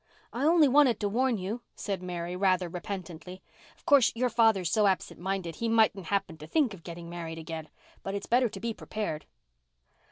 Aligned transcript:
"I 0.33 0.45
only 0.45 0.67
wanted 0.67 0.99
to 1.01 1.07
warn 1.07 1.37
you," 1.37 1.61
said 1.75 2.01
Mary, 2.01 2.35
rather 2.35 2.67
repentantly. 2.67 3.43
"Of 3.77 3.85
course, 3.85 4.11
your 4.15 4.31
father's 4.31 4.71
so 4.71 4.87
absent 4.87 5.19
minded 5.19 5.57
he 5.57 5.69
mightn't 5.69 6.07
happen 6.07 6.39
to 6.39 6.47
think 6.47 6.73
of 6.73 6.83
getting 6.83 7.07
married 7.07 7.37
again. 7.37 7.69
But 8.01 8.15
it's 8.15 8.25
better 8.25 8.49
to 8.49 8.59
be 8.59 8.73
prepared." 8.73 9.27